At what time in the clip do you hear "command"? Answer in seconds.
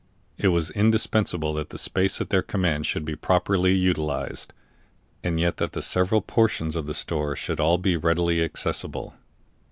2.41-2.87